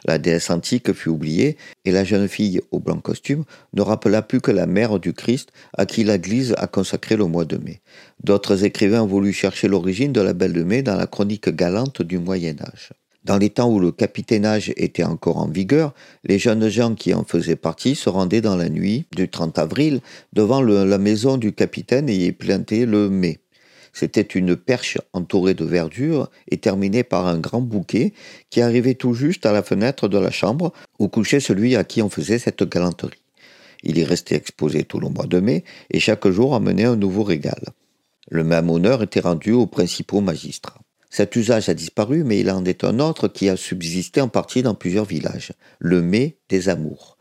La 0.04 0.18
déesse 0.18 0.50
antique 0.50 0.92
fut 0.92 1.08
oubliée 1.08 1.56
et 1.84 1.90
la 1.90 2.04
jeune 2.04 2.28
fille 2.28 2.60
au 2.70 2.78
blanc 2.78 3.00
costume 3.00 3.44
ne 3.74 3.82
rappela 3.82 4.22
plus 4.22 4.40
que 4.40 4.52
la 4.52 4.66
mère 4.66 5.00
du 5.00 5.12
Christ 5.12 5.50
à 5.76 5.86
qui 5.86 6.04
l'Église 6.04 6.54
a 6.56 6.66
consacré 6.66 7.16
le 7.16 7.26
mois 7.26 7.44
de 7.44 7.56
mai. 7.56 7.80
D'autres 8.22 8.64
écrivains 8.64 9.02
ont 9.02 9.06
voulu 9.06 9.32
chercher 9.32 9.68
l'origine 9.68 10.12
de 10.12 10.20
la 10.20 10.34
Belle 10.34 10.52
de 10.52 10.62
Mai 10.62 10.82
dans 10.82 10.96
la 10.96 11.06
chronique 11.06 11.48
galante 11.48 12.00
du 12.00 12.18
Moyen 12.18 12.56
Âge. 12.62 12.92
Dans 13.24 13.36
les 13.36 13.50
temps 13.50 13.70
où 13.70 13.80
le 13.80 13.92
capitainage 13.92 14.72
était 14.76 15.04
encore 15.04 15.38
en 15.38 15.48
vigueur, 15.48 15.92
les 16.24 16.38
jeunes 16.38 16.68
gens 16.68 16.94
qui 16.94 17.12
en 17.12 17.24
faisaient 17.24 17.56
partie 17.56 17.94
se 17.94 18.08
rendaient 18.08 18.40
dans 18.40 18.56
la 18.56 18.68
nuit 18.68 19.06
du 19.14 19.28
30 19.28 19.58
avril 19.58 20.00
devant 20.32 20.62
la 20.62 20.98
maison 20.98 21.36
du 21.36 21.52
capitaine 21.52 22.08
et 22.08 22.14
y 22.14 22.32
plantaient 22.32 22.86
le 22.86 23.10
mai. 23.10 23.40
C'était 23.92 24.22
une 24.22 24.56
perche 24.56 24.98
entourée 25.12 25.54
de 25.54 25.64
verdure 25.64 26.30
et 26.48 26.58
terminée 26.58 27.02
par 27.02 27.26
un 27.26 27.38
grand 27.38 27.60
bouquet 27.60 28.12
qui 28.50 28.60
arrivait 28.60 28.94
tout 28.94 29.14
juste 29.14 29.44
à 29.44 29.52
la 29.52 29.62
fenêtre 29.62 30.08
de 30.08 30.18
la 30.18 30.30
chambre 30.30 30.72
où 30.98 31.08
couchait 31.08 31.40
celui 31.40 31.74
à 31.74 31.84
qui 31.84 32.00
on 32.02 32.08
faisait 32.08 32.38
cette 32.38 32.62
galanterie. 32.62 33.24
Il 33.82 33.98
y 33.98 34.04
restait 34.04 34.36
exposé 34.36 34.84
tout 34.84 35.00
le 35.00 35.08
mois 35.08 35.26
de 35.26 35.40
mai 35.40 35.64
et 35.90 36.00
chaque 36.00 36.28
jour 36.28 36.54
amenait 36.54 36.84
un 36.84 36.96
nouveau 36.96 37.24
régal. 37.24 37.60
Le 38.30 38.44
même 38.44 38.70
honneur 38.70 39.02
était 39.02 39.20
rendu 39.20 39.52
aux 39.52 39.66
principaux 39.66 40.20
magistrats. 40.20 40.80
Cet 41.10 41.36
usage 41.36 41.68
a 41.68 41.74
disparu, 41.74 42.22
mais 42.24 42.40
il 42.40 42.50
en 42.50 42.64
est 42.64 42.84
un 42.84 42.98
autre 42.98 43.28
qui 43.28 43.48
a 43.48 43.56
subsisté 43.56 44.20
en 44.20 44.28
partie 44.28 44.62
dans 44.62 44.74
plusieurs 44.74 45.06
villages, 45.06 45.52
le 45.78 46.02
mai 46.02 46.38
des 46.48 46.68
amours. 46.68 47.16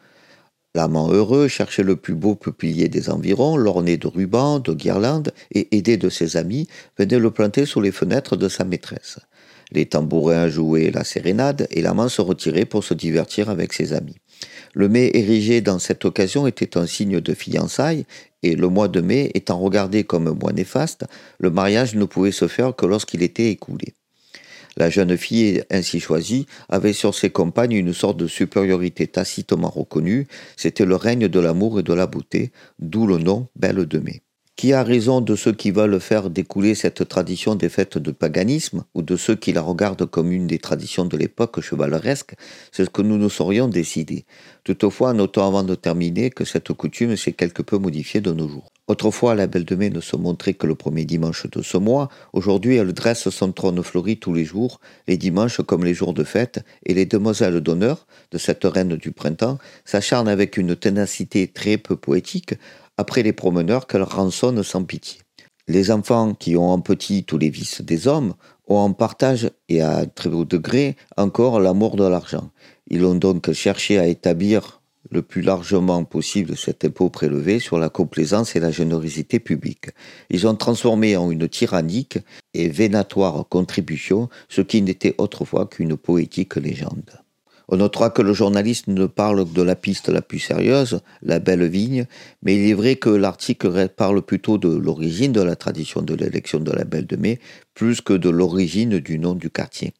L'amant 0.76 1.10
heureux 1.12 1.48
cherchait 1.48 1.84
le 1.84 1.96
plus 1.96 2.14
beau 2.14 2.36
peuplier 2.36 2.90
des 2.90 3.10
environs, 3.10 3.58
l'orné 3.58 3.98
de 3.98 4.08
rubans, 4.08 4.60
de 4.60 4.74
guirlandes, 4.74 5.34
et 5.52 5.76
aidé 5.76 5.98
de 5.98 6.10
ses 6.10 6.38
amis, 6.38 6.68
venait 7.00 7.18
le 7.18 7.32
planter 7.32 7.66
sous 7.66 7.82
les 7.82 7.92
fenêtres 7.92 8.36
de 8.36 8.48
sa 8.48 8.64
maîtresse. 8.64 9.20
Les 9.72 9.88
tambourins 9.88 10.48
jouaient 10.48 10.92
la 10.92 11.04
sérénade 11.04 11.68
et 11.72 11.82
l'amant 11.82 12.10
se 12.10 12.22
retirait 12.22 12.66
pour 12.66 12.84
se 12.84 12.94
divertir 12.94 13.50
avec 13.50 13.74
ses 13.74 13.94
amis. 13.94 14.18
Le 14.74 14.90
mai 14.90 15.12
érigé 15.14 15.62
dans 15.62 15.80
cette 15.80 16.06
occasion 16.06 16.48
était 16.48 16.78
un 16.78 16.86
signe 16.86 17.20
de 17.20 17.34
fiançailles, 17.34 18.06
et 18.44 18.56
le 18.56 18.68
mois 18.70 18.88
de 18.88 19.02
mai 19.02 19.32
étant 19.34 19.60
regardé 19.60 20.04
comme 20.04 20.28
un 20.28 20.34
mois 20.34 20.54
néfaste, 20.54 21.06
le 21.40 21.50
mariage 21.50 21.96
ne 21.96 22.06
pouvait 22.06 22.32
se 22.32 22.48
faire 22.48 22.76
que 22.76 22.86
lorsqu'il 22.86 23.24
était 23.24 23.50
écoulé. 23.50 23.94
La 24.78 24.92
jeune 24.92 25.18
fille 25.18 25.64
ainsi 25.72 26.00
choisie 26.00 26.46
avait 26.70 26.94
sur 26.94 27.16
ses 27.16 27.32
compagnes 27.32 27.74
une 27.74 27.94
sorte 27.94 28.18
de 28.18 28.28
supériorité 28.28 29.08
tacitement 29.08 29.70
reconnue, 29.70 30.28
c'était 30.56 30.86
le 30.86 30.96
règne 30.96 31.28
de 31.28 31.40
l'amour 31.40 31.80
et 31.80 31.84
de 31.84 31.94
la 31.94 32.06
beauté, 32.06 32.52
d'où 32.78 33.08
le 33.08 33.18
nom 33.18 33.48
Belle 33.56 33.88
de 33.88 33.98
Mai. 33.98 34.22
Qui 34.58 34.74
a 34.74 34.82
raison 34.82 35.22
de 35.22 35.36
ceux 35.36 35.52
qui 35.52 35.70
veulent 35.70 36.00
faire 36.00 36.32
découler 36.32 36.74
cette 36.74 37.08
tradition 37.08 37.54
des 37.54 37.70
fêtes 37.70 38.00
de 38.00 38.10
paganisme 38.10 38.86
ou 38.96 39.04
de 39.04 39.16
ceux 39.16 39.36
qui 39.36 39.54
la 39.54 39.62
regardent 39.62 40.08
comme 40.08 40.32
une 40.32 40.48
des 40.48 40.58
traditions 40.58 41.06
de 41.06 41.16
l'époque 41.16 41.62
chevaleresque? 41.62 42.34
C'est 42.72 42.86
ce 42.86 42.90
que 42.90 43.04
nous 43.04 43.20
nous 43.20 43.30
saurions 43.30 43.68
décider. 43.68 44.26
Toutefois, 44.64 45.14
notons 45.14 45.46
avant 45.46 45.62
de 45.62 45.76
terminer 45.76 46.32
que 46.32 46.44
cette 46.44 46.74
coutume 46.74 47.16
s'est 47.16 47.34
quelque 47.34 47.62
peu 47.62 47.78
modifiée 47.78 48.20
de 48.20 48.32
nos 48.32 48.50
jours. 48.50 48.72
Autrefois, 48.88 49.36
la 49.36 49.46
Belle 49.46 49.66
de 49.66 49.76
Mai 49.76 49.92
ne 49.92 50.02
se 50.02 50.16
montrait 50.16 50.56
que 50.56 50.66
le 50.66 50.74
premier 50.74 51.06
dimanche 51.06 51.46
de 51.52 51.62
ce 51.62 51.78
mois. 51.78 52.10
Aujourd'hui, 52.34 52.78
elle 52.78 52.94
dresse 52.94 53.30
son 53.30 53.52
trône 53.52 53.84
fleuri 53.84 54.18
tous 54.18 54.34
les 54.34 54.46
jours, 54.46 54.80
les 55.08 55.18
dimanches 55.18 55.62
comme 55.62 55.86
les 55.86 55.94
jours 55.94 56.16
de 56.16 56.24
fête, 56.24 56.66
et 56.84 56.96
les 56.96 57.06
demoiselles 57.06 57.62
d'honneur 57.62 58.08
de 58.32 58.40
cette 58.40 58.64
reine 58.64 58.96
du 58.96 59.12
printemps 59.12 59.60
s'acharnent 59.86 60.30
avec 60.30 60.58
une 60.58 60.76
ténacité 60.76 61.48
très 61.48 61.78
peu 61.78 61.96
poétique 61.96 62.56
après 62.98 63.24
les 63.24 63.34
promeneurs 63.34 63.88
qu'elle 63.88 64.04
rançonne 64.04 64.64
sans 64.64 64.84
pitié. 64.84 65.22
Les 65.68 65.92
enfants 65.92 66.34
qui 66.34 66.56
ont 66.56 66.72
en 66.72 66.80
petit 66.80 67.24
tous 67.24 67.38
les 67.38 67.50
vices 67.50 67.82
des 67.82 68.08
hommes 68.08 68.34
ont 68.68 68.78
en 68.78 68.94
partage 68.94 69.52
et 69.70 69.82
à 69.82 70.06
très 70.06 70.30
haut 70.30 70.46
degré 70.46 70.96
encore 71.18 71.60
l'amour 71.60 71.96
de 71.96 72.06
l'argent. 72.06 72.52
Ils 72.90 73.06
ont 73.06 73.16
donc 73.16 73.52
cherché 73.52 74.00
à 74.00 74.08
établir 74.08 74.82
le 75.10 75.22
plus 75.22 75.42
largement 75.42 76.04
possible 76.04 76.58
cet 76.58 76.86
impôt 76.86 77.10
prélevé 77.10 77.60
sur 77.60 77.78
la 77.78 77.90
complaisance 77.90 78.56
et 78.56 78.60
la 78.60 78.72
générosité 78.72 79.40
publique. 79.40 79.90
Ils 80.30 80.48
ont 80.48 80.56
transformé 80.56 81.16
en 81.18 81.32
une 81.32 81.48
tyrannique 81.48 82.20
et 82.54 82.70
vénatoire 82.70 83.48
contribution 83.48 84.30
ce 84.50 84.62
qui 84.62 84.82
n'était 84.82 85.16
autrefois 85.18 85.68
qu'une 85.68 85.98
poétique 85.98 86.56
légende. 86.56 87.27
On 87.70 87.78
notera 87.78 88.10
que 88.10 88.22
le 88.22 88.34
journaliste 88.34 88.88
ne 88.88 89.08
parle 89.08 89.46
que 89.46 89.54
de 89.54 89.62
la 89.62 89.76
piste 89.76 90.08
la 90.08 90.22
plus 90.22 90.40
sérieuse, 90.40 91.02
la 91.22 91.40
belle 91.40 91.68
vigne, 91.68 92.06
mais 92.42 92.56
il 92.56 92.70
est 92.70 92.74
vrai 92.74 92.96
que 92.96 93.10
l'article 93.10 93.90
parle 93.90 94.22
plutôt 94.22 94.58
de 94.58 94.70
l'origine 94.70 95.34
de 95.34 95.42
la 95.42 95.58
tradition 95.58 96.02
de 96.02 96.14
l'élection 96.14 96.60
de 96.60 96.72
la 96.72 96.86
belle 96.86 97.06
de 97.06 97.18
mai, 97.18 97.40
plus 97.74 98.00
que 98.00 98.14
de 98.14 98.30
l'origine 98.30 99.00
du 99.00 99.20
nom 99.20 99.36
du 99.36 99.50
quartier. 99.50 99.94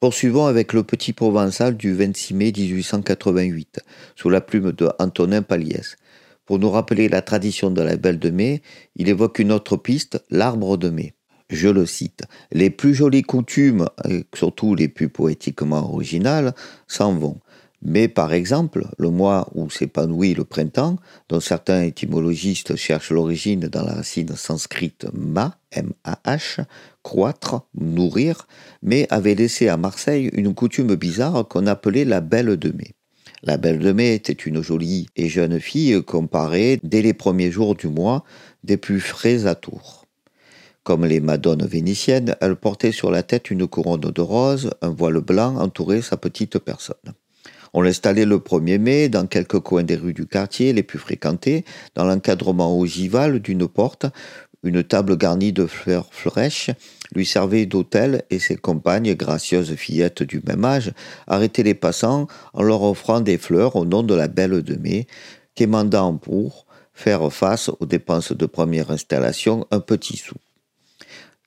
Poursuivons 0.00 0.46
avec 0.46 0.72
le 0.72 0.82
petit 0.82 1.12
provençal 1.12 1.76
du 1.76 1.94
26 1.94 2.34
mai 2.34 2.52
1888, 2.54 3.80
sous 4.16 4.28
la 4.28 4.40
plume 4.40 4.72
de 4.72 4.90
Antonin 4.98 5.42
Paliès. 5.42 5.96
Pour 6.44 6.58
nous 6.58 6.70
rappeler 6.70 7.08
la 7.08 7.22
tradition 7.22 7.70
de 7.70 7.82
la 7.82 7.96
belle 7.96 8.18
de 8.18 8.30
mai, 8.30 8.62
il 8.96 9.08
évoque 9.08 9.38
une 9.38 9.52
autre 9.52 9.76
piste, 9.76 10.22
l'arbre 10.28 10.76
de 10.76 10.90
mai 10.90 11.13
je 11.50 11.68
le 11.68 11.86
cite, 11.86 12.22
les 12.52 12.70
plus 12.70 12.94
jolies 12.94 13.22
coutumes, 13.22 13.86
et 14.08 14.24
surtout 14.34 14.74
les 14.74 14.88
plus 14.88 15.08
poétiquement 15.08 15.92
originales, 15.92 16.54
s'en 16.86 17.14
vont. 17.14 17.38
Mais 17.86 18.08
par 18.08 18.32
exemple, 18.32 18.86
le 18.98 19.10
mois 19.10 19.50
où 19.54 19.68
s'épanouit 19.68 20.32
le 20.32 20.44
printemps, 20.44 20.96
dont 21.28 21.40
certains 21.40 21.82
étymologistes 21.82 22.76
cherchent 22.76 23.10
l'origine 23.10 23.60
dans 23.60 23.84
la 23.84 23.94
racine 23.94 24.34
sanscrite 24.34 25.06
ma, 25.12 25.58
M-A-H, 25.70 26.64
croître, 27.02 27.60
nourrir, 27.78 28.48
mais 28.82 29.06
avait 29.10 29.34
laissé 29.34 29.68
à 29.68 29.76
Marseille 29.76 30.30
une 30.32 30.54
coutume 30.54 30.94
bizarre 30.94 31.46
qu'on 31.46 31.66
appelait 31.66 32.06
la 32.06 32.22
belle 32.22 32.56
de 32.56 32.70
mai. 32.70 32.94
La 33.42 33.58
belle 33.58 33.80
de 33.80 33.92
mai 33.92 34.14
était 34.14 34.32
une 34.32 34.62
jolie 34.62 35.08
et 35.16 35.28
jeune 35.28 35.60
fille 35.60 36.02
comparée, 36.02 36.80
dès 36.82 37.02
les 37.02 37.12
premiers 37.12 37.50
jours 37.50 37.74
du 37.74 37.88
mois, 37.88 38.24
des 38.62 38.78
plus 38.78 39.00
frais 39.00 39.44
à 39.44 39.54
Tours. 39.54 40.03
Comme 40.84 41.06
les 41.06 41.20
madones 41.20 41.64
vénitiennes, 41.64 42.36
elle 42.42 42.56
portait 42.56 42.92
sur 42.92 43.10
la 43.10 43.22
tête 43.22 43.50
une 43.50 43.66
couronne 43.66 44.02
de 44.02 44.20
roses, 44.20 44.70
un 44.82 44.90
voile 44.90 45.20
blanc 45.20 45.56
entourait 45.56 46.02
sa 46.02 46.18
petite 46.18 46.58
personne. 46.58 47.14
On 47.72 47.80
l'installait 47.80 48.26
le 48.26 48.36
1er 48.36 48.78
mai 48.78 49.08
dans 49.08 49.26
quelques 49.26 49.60
coins 49.60 49.82
des 49.82 49.96
rues 49.96 50.12
du 50.12 50.26
quartier 50.26 50.74
les 50.74 50.82
plus 50.82 50.98
fréquentés, 50.98 51.64
dans 51.94 52.04
l'encadrement 52.04 52.78
ogival 52.78 53.40
d'une 53.40 53.66
porte, 53.66 54.04
une 54.62 54.84
table 54.84 55.16
garnie 55.16 55.54
de 55.54 55.64
fleurs 55.64 56.12
fraîches 56.12 56.70
lui 57.14 57.24
servait 57.24 57.64
d'hôtel 57.64 58.24
et 58.28 58.38
ses 58.38 58.56
compagnes, 58.56 59.14
gracieuses 59.14 59.74
fillettes 59.76 60.22
du 60.22 60.42
même 60.46 60.66
âge, 60.66 60.92
arrêtaient 61.26 61.62
les 61.62 61.74
passants 61.74 62.26
en 62.52 62.62
leur 62.62 62.82
offrant 62.82 63.22
des 63.22 63.38
fleurs 63.38 63.76
au 63.76 63.86
nom 63.86 64.02
de 64.02 64.14
la 64.14 64.28
belle 64.28 64.62
de 64.62 64.76
mai, 64.76 65.06
quémandant 65.54 66.18
pour 66.18 66.66
faire 66.92 67.32
face 67.32 67.70
aux 67.80 67.86
dépenses 67.86 68.32
de 68.32 68.44
première 68.44 68.90
installation 68.90 69.66
un 69.70 69.80
petit 69.80 70.18
sou 70.18 70.34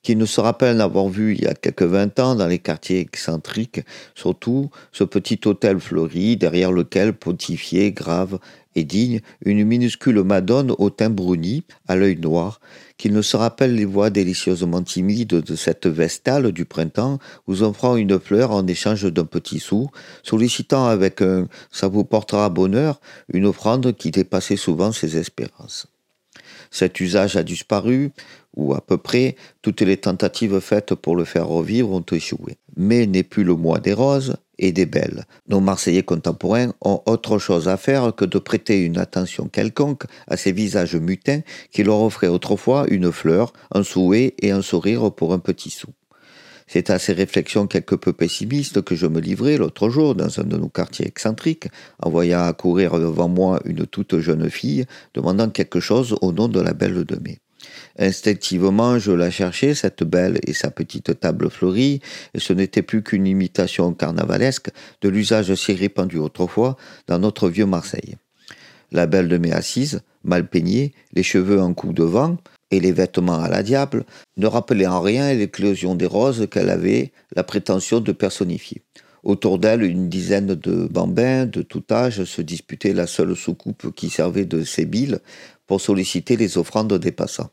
qui 0.07 0.15
ne 0.15 0.25
se 0.25 0.39
rappelle 0.39 0.77
n'avoir 0.77 1.09
vu 1.09 1.35
il 1.35 1.41
y 1.41 1.47
a 1.47 1.53
quelques 1.53 1.83
vingt 1.83 2.17
ans 2.17 2.33
dans 2.33 2.47
les 2.47 2.59
quartiers 2.59 3.01
excentriques, 3.01 3.81
surtout 4.15 4.69
ce 4.93 5.03
petit 5.03 5.37
hôtel 5.43 5.81
fleuri 5.81 6.37
derrière 6.37 6.71
lequel 6.71 7.11
pontifiait, 7.11 7.91
grave 7.91 8.39
et 8.75 8.85
digne, 8.85 9.19
une 9.43 9.65
minuscule 9.65 10.23
madone 10.23 10.73
au 10.77 10.89
teint 10.89 11.09
bruni, 11.09 11.65
à 11.89 11.97
l'œil 11.97 12.15
noir, 12.21 12.61
qu'il 12.97 13.11
ne 13.11 13.21
se 13.21 13.35
rappelle 13.35 13.75
les 13.75 13.83
voix 13.83 14.09
délicieusement 14.09 14.81
timides 14.81 15.27
de 15.27 15.55
cette 15.57 15.87
vestale 15.87 16.53
du 16.53 16.63
printemps, 16.63 17.19
vous 17.45 17.63
offrant 17.63 17.97
une 17.97 18.17
fleur 18.17 18.51
en 18.51 18.65
échange 18.65 19.11
d'un 19.11 19.25
petit 19.25 19.59
sou, 19.59 19.89
sollicitant 20.23 20.85
avec 20.85 21.21
un 21.21 21.49
ça 21.69 21.89
vous 21.89 22.05
portera 22.05 22.49
bonheur 22.49 23.01
une 23.33 23.45
offrande 23.45 23.93
qui 23.97 24.11
dépassait 24.11 24.55
souvent 24.55 24.93
ses 24.93 25.17
espérances. 25.17 25.87
Cet 26.71 26.99
usage 26.99 27.35
a 27.35 27.43
disparu, 27.43 28.11
ou 28.57 28.73
à 28.73 28.81
peu 28.81 28.97
près, 28.97 29.35
toutes 29.61 29.81
les 29.81 29.97
tentatives 29.97 30.59
faites 30.59 30.95
pour 30.95 31.15
le 31.15 31.23
faire 31.23 31.47
revivre 31.47 31.91
ont 31.91 32.05
échoué. 32.11 32.57
Mais 32.75 33.05
n'est 33.05 33.23
plus 33.23 33.43
le 33.43 33.55
mois 33.55 33.79
des 33.79 33.93
roses 33.93 34.35
et 34.57 34.71
des 34.71 34.87
belles. 34.87 35.25
Nos 35.47 35.59
Marseillais 35.59 36.03
contemporains 36.03 36.73
ont 36.81 37.01
autre 37.05 37.37
chose 37.37 37.69
à 37.69 37.77
faire 37.77 38.13
que 38.15 38.25
de 38.25 38.39
prêter 38.39 38.83
une 38.83 38.97
attention 38.97 39.47
quelconque 39.47 40.03
à 40.27 40.37
ces 40.37 40.51
visages 40.51 40.95
mutins 40.95 41.41
qui 41.71 41.83
leur 41.83 42.01
offraient 42.01 42.27
autrefois 42.27 42.85
une 42.89 43.11
fleur, 43.11 43.53
un 43.71 43.83
souhait 43.83 44.33
et 44.41 44.51
un 44.51 44.63
sourire 44.63 45.11
pour 45.11 45.33
un 45.33 45.39
petit 45.39 45.69
sou. 45.69 45.89
C'est 46.65 46.89
à 46.89 46.99
ces 46.99 47.13
réflexions 47.13 47.67
quelque 47.67 47.95
peu 47.95 48.11
pessimistes 48.11 48.81
que 48.81 48.95
je 48.95 49.05
me 49.05 49.21
livrais 49.21 49.57
l'autre 49.57 49.87
jour 49.89 50.15
dans 50.15 50.39
un 50.39 50.43
de 50.43 50.57
nos 50.57 50.67
quartiers 50.67 51.07
excentriques, 51.07 51.69
en 52.01 52.09
voyant 52.09 52.41
accourir 52.41 52.99
devant 52.99 53.29
moi 53.29 53.61
une 53.63 53.85
toute 53.85 54.19
jeune 54.19 54.49
fille 54.49 54.85
demandant 55.13 55.49
quelque 55.49 55.79
chose 55.79 56.17
au 56.21 56.33
nom 56.33 56.49
de 56.49 56.59
la 56.59 56.73
belle 56.73 57.05
de 57.05 57.15
mai. 57.23 57.39
Instinctivement, 57.97 58.99
je 58.99 59.11
la 59.11 59.31
cherchais, 59.31 59.73
cette 59.73 60.03
belle 60.03 60.39
et 60.45 60.53
sa 60.53 60.69
petite 60.69 61.19
table 61.19 61.49
fleurie, 61.49 62.01
et 62.33 62.39
ce 62.39 62.53
n'était 62.53 62.81
plus 62.81 63.03
qu'une 63.03 63.27
imitation 63.27 63.93
carnavalesque 63.93 64.69
de 65.01 65.09
l'usage 65.09 65.53
si 65.55 65.73
répandu 65.73 66.17
autrefois 66.17 66.77
dans 67.07 67.19
notre 67.19 67.49
vieux 67.49 67.65
Marseille. 67.65 68.15
La 68.91 69.07
belle 69.07 69.27
de 69.27 69.37
mai 69.37 69.51
assise, 69.51 70.01
mal 70.23 70.47
peignée, 70.47 70.93
les 71.13 71.23
cheveux 71.23 71.59
en 71.59 71.73
coup 71.73 71.93
de 71.93 72.03
vent, 72.03 72.37
et 72.71 72.79
les 72.79 72.91
vêtements 72.91 73.39
à 73.39 73.49
la 73.49 73.63
diable 73.63 74.05
ne 74.35 74.47
rappelaient 74.47 74.87
en 74.87 75.01
rien 75.01 75.33
l'éclosion 75.33 75.95
des 75.95 76.05
roses 76.05 76.47
qu'elle 76.51 76.69
avait 76.69 77.11
la 77.35 77.43
prétention 77.43 77.99
de 78.01 78.11
personnifier. 78.11 78.81
Autour 79.23 79.59
d'elle, 79.59 79.83
une 79.83 80.09
dizaine 80.09 80.55
de 80.55 80.87
bambins 80.87 81.45
de 81.45 81.61
tout 81.61 81.83
âge 81.91 82.23
se 82.23 82.41
disputaient 82.41 82.93
la 82.93 83.07
seule 83.07 83.35
soucoupe 83.35 83.93
qui 83.93 84.09
servait 84.09 84.45
de 84.45 84.63
sébile 84.63 85.19
pour 85.67 85.81
solliciter 85.81 86.37
les 86.37 86.57
offrandes 86.57 86.93
des 86.93 87.11
passants. 87.11 87.51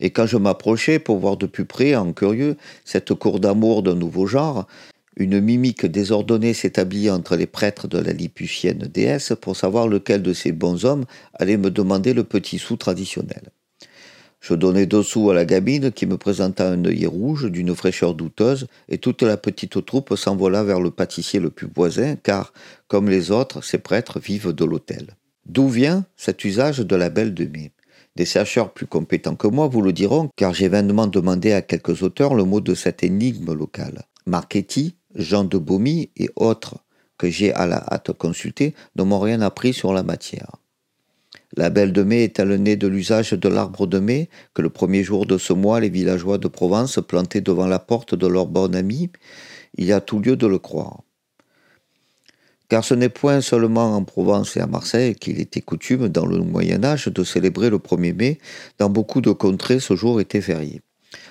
Et 0.00 0.10
quand 0.10 0.26
je 0.26 0.36
m'approchais 0.36 0.98
pour 0.98 1.18
voir 1.18 1.36
de 1.36 1.46
plus 1.46 1.64
près, 1.64 1.96
en 1.96 2.12
curieux, 2.12 2.56
cette 2.84 3.12
cour 3.14 3.40
d'amour 3.40 3.82
d'un 3.82 3.96
nouveau 3.96 4.26
genre, 4.26 4.66
une 5.16 5.40
mimique 5.40 5.84
désordonnée 5.84 6.54
s'établit 6.54 7.10
entre 7.10 7.34
les 7.34 7.46
prêtres 7.46 7.88
de 7.88 7.98
la 7.98 8.12
Liputienne 8.12 8.88
déesse 8.92 9.32
pour 9.40 9.56
savoir 9.56 9.88
lequel 9.88 10.22
de 10.22 10.32
ces 10.32 10.52
bons 10.52 10.84
hommes 10.84 11.04
allait 11.34 11.56
me 11.56 11.72
demander 11.72 12.14
le 12.14 12.22
petit 12.22 12.58
sou 12.58 12.76
traditionnel. 12.76 13.50
Je 14.40 14.54
donnai 14.54 14.86
deux 14.86 15.02
sous 15.02 15.30
à 15.30 15.34
la 15.34 15.44
gamine 15.44 15.90
qui 15.90 16.06
me 16.06 16.16
présenta 16.16 16.70
un 16.70 16.84
œillet 16.84 17.08
rouge 17.08 17.50
d'une 17.50 17.74
fraîcheur 17.74 18.14
douteuse 18.14 18.68
et 18.88 18.98
toute 18.98 19.22
la 19.22 19.36
petite 19.36 19.84
troupe 19.84 20.14
s'envola 20.14 20.62
vers 20.62 20.80
le 20.80 20.92
pâtissier 20.92 21.40
le 21.40 21.50
plus 21.50 21.68
voisin 21.74 22.14
car, 22.14 22.52
comme 22.86 23.10
les 23.10 23.32
autres, 23.32 23.64
ces 23.64 23.78
prêtres 23.78 24.20
vivent 24.20 24.52
de 24.52 24.64
l'autel. 24.64 25.17
D'où 25.48 25.68
vient 25.68 26.04
cet 26.14 26.44
usage 26.44 26.80
de 26.80 26.94
la 26.96 27.08
belle 27.08 27.32
de 27.32 27.46
mai 27.46 27.72
Des 28.16 28.26
chercheurs 28.26 28.74
plus 28.74 28.86
compétents 28.86 29.34
que 29.34 29.46
moi 29.46 29.66
vous 29.66 29.80
le 29.80 29.94
diront 29.94 30.28
car 30.36 30.52
j'ai 30.52 30.68
vainement 30.68 31.06
demandé 31.06 31.52
à 31.52 31.62
quelques 31.62 32.02
auteurs 32.02 32.34
le 32.34 32.44
mot 32.44 32.60
de 32.60 32.74
cette 32.74 33.02
énigme 33.02 33.54
locale. 33.54 34.02
Marchetti, 34.26 34.96
Jean 35.14 35.44
de 35.44 35.56
Baumy 35.56 36.10
et 36.16 36.28
autres 36.36 36.84
que 37.16 37.30
j'ai 37.30 37.52
à 37.54 37.66
la 37.66 37.82
hâte 37.90 38.12
consultés 38.12 38.74
ne 38.96 39.04
m'ont 39.04 39.20
rien 39.20 39.40
appris 39.40 39.72
sur 39.72 39.94
la 39.94 40.02
matière. 40.02 40.56
La 41.56 41.70
belle 41.70 41.94
de 41.94 42.02
mai 42.02 42.24
est 42.24 42.40
le 42.40 42.58
nez 42.58 42.76
de 42.76 42.86
l'usage 42.86 43.32
de 43.32 43.48
l'arbre 43.48 43.86
de 43.86 43.98
mai 43.98 44.28
que 44.52 44.60
le 44.60 44.68
premier 44.68 45.02
jour 45.02 45.24
de 45.24 45.38
ce 45.38 45.54
mois 45.54 45.80
les 45.80 45.88
villageois 45.88 46.36
de 46.36 46.48
Provence 46.48 47.00
plantaient 47.08 47.40
devant 47.40 47.66
la 47.66 47.78
porte 47.78 48.14
de 48.14 48.26
leur 48.26 48.46
bon 48.46 48.74
ami 48.74 49.10
Il 49.78 49.86
y 49.86 49.92
a 49.92 50.02
tout 50.02 50.20
lieu 50.20 50.36
de 50.36 50.46
le 50.46 50.58
croire. 50.58 51.04
Car 52.68 52.84
ce 52.84 52.94
n'est 52.94 53.08
point 53.08 53.40
seulement 53.40 53.96
en 53.96 54.04
Provence 54.04 54.56
et 54.56 54.60
à 54.60 54.66
Marseille 54.66 55.14
qu'il 55.14 55.40
était 55.40 55.60
coutume 55.60 56.08
dans 56.08 56.26
le 56.26 56.38
Moyen 56.38 56.84
Âge 56.84 57.08
de 57.08 57.24
célébrer 57.24 57.70
le 57.70 57.78
1er 57.78 58.14
mai, 58.14 58.38
dans 58.78 58.90
beaucoup 58.90 59.20
de 59.20 59.30
contrées 59.30 59.80
ce 59.80 59.96
jour 59.96 60.20
était 60.20 60.40
férié. 60.40 60.82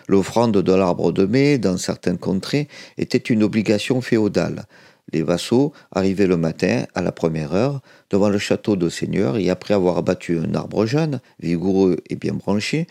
L'offrande 0.08 0.58
de 0.58 0.74
l'arbre 0.74 1.12
de 1.12 1.26
mai, 1.26 1.58
dans 1.58 1.78
certaines 1.78 2.18
contrées, 2.18 2.68
était 2.98 3.18
une 3.18 3.44
obligation 3.44 4.02
féodale. 4.02 4.66
Les 5.14 5.22
vassaux 5.22 5.74
arrivaient 5.92 6.28
le 6.28 6.38
matin, 6.38 6.86
à 6.96 7.02
la 7.02 7.12
première 7.12 7.54
heure, 7.54 7.82
devant 8.10 8.30
le 8.30 8.40
château 8.40 8.76
de 8.76 8.90
seigneur, 8.90 9.38
et 9.38 9.50
après 9.50 9.74
avoir 9.74 9.98
abattu 9.98 10.40
un 10.40 10.54
arbre 10.56 10.86
jeune, 10.86 11.22
vigoureux 11.40 11.98
et 12.10 12.16
bien 12.16 12.34
branché, 12.34 12.88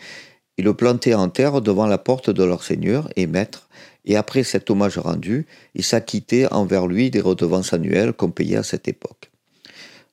ils 0.57 0.65
le 0.65 0.73
plantaient 0.73 1.13
en 1.13 1.29
terre 1.29 1.61
devant 1.61 1.85
la 1.85 1.99
porte 1.99 2.31
de 2.31 2.43
leur 2.43 2.63
seigneur 2.63 3.09
et 3.15 3.27
maître, 3.27 3.69
et 4.07 4.15
après 4.15 4.43
cet 4.43 4.71
hommage 4.71 4.97
rendu, 4.97 5.45
ils 5.75 5.83
s'acquittaient 5.83 6.51
envers 6.51 6.87
lui 6.87 7.11
des 7.11 7.21
redevances 7.21 7.73
annuelles 7.73 8.13
qu'on 8.13 8.31
payait 8.31 8.55
à 8.55 8.63
cette 8.63 8.87
époque. 8.87 9.29